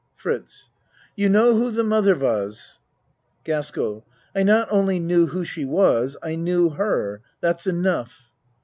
[0.15, 0.71] FRITZ
[1.15, 2.79] You know who the mother was?
[3.43, 4.03] GASKELL
[4.35, 7.21] I not only knew who she was I knew her.
[7.39, 8.31] That's enough.